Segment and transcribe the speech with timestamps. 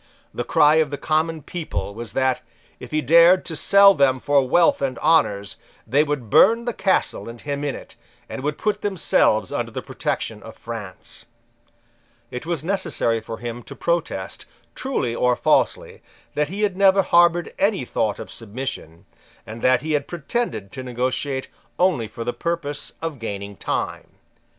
[0.33, 2.41] The cry of the common people was that,
[2.79, 7.29] if he dared to sell them for wealth and honours, they would burn the Castle
[7.29, 7.95] and him in it,
[8.27, 11.27] and would put themselves under the protection of France,
[12.31, 16.01] It was necessary for him to protest, truly or falsely,
[16.33, 19.05] that he had never harboured any thought of submission,
[19.45, 21.47] and that he had pretended to negotiate
[21.77, 24.13] only for the purpose of gaining time.